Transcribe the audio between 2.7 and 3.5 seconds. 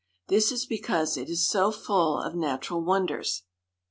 wonders.